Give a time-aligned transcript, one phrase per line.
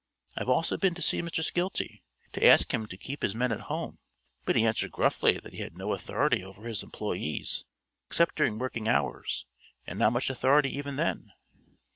[0.35, 1.43] I've also been to see Mr.
[1.43, 2.01] Skeelty,
[2.33, 3.99] to ask him to keep his men at home,
[4.45, 7.65] but he answered gruffly that he had no authority over his employees
[8.07, 9.45] except during working hours,
[9.85, 11.33] and not much authority even then."